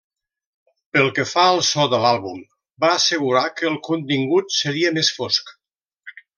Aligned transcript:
Pel 0.95 1.09
que 1.17 1.25
fa 1.31 1.43
al 1.49 1.61
so 1.67 1.85
de 1.91 1.99
l'àlbum, 2.05 2.41
va 2.85 2.91
assegurar 2.95 3.45
que 3.61 3.69
el 3.73 3.79
contingut 3.91 4.59
seria 4.63 4.97
més 4.99 5.15
fosc. 5.21 5.57